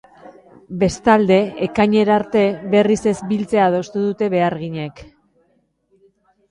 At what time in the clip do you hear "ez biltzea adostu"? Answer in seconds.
3.13-4.05